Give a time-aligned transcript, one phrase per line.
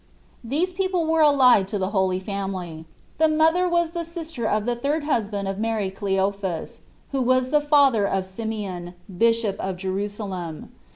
[0.43, 2.85] These people were allied to the Holy Family;
[3.19, 6.81] the mother was the sister of the third husband of Mary Cleophas,
[7.11, 10.71] who was the father of Simeon, Bishop of Jerusalem.